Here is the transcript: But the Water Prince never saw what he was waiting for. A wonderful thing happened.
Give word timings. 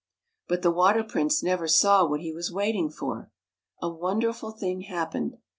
But 0.47 0.63
the 0.63 0.71
Water 0.71 1.03
Prince 1.03 1.43
never 1.43 1.67
saw 1.67 2.03
what 2.07 2.21
he 2.21 2.31
was 2.33 2.51
waiting 2.51 2.89
for. 2.89 3.29
A 3.83 3.89
wonderful 3.91 4.49
thing 4.49 4.81
happened. 4.81 5.37